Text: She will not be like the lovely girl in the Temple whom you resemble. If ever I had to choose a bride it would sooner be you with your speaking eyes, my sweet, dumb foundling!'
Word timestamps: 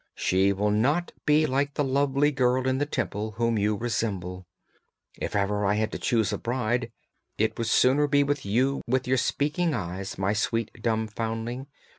She 0.15 0.51
will 0.51 0.71
not 0.71 1.11
be 1.27 1.45
like 1.45 1.75
the 1.75 1.83
lovely 1.83 2.31
girl 2.31 2.67
in 2.67 2.79
the 2.79 2.87
Temple 2.87 3.33
whom 3.37 3.59
you 3.59 3.75
resemble. 3.75 4.47
If 5.19 5.35
ever 5.35 5.63
I 5.63 5.75
had 5.75 5.91
to 5.91 5.99
choose 5.99 6.33
a 6.33 6.39
bride 6.39 6.91
it 7.37 7.55
would 7.59 7.67
sooner 7.67 8.07
be 8.07 8.25
you 8.41 8.81
with 8.87 9.07
your 9.07 9.17
speaking 9.17 9.75
eyes, 9.75 10.17
my 10.17 10.33
sweet, 10.33 10.71
dumb 10.81 11.05
foundling!' 11.07 11.67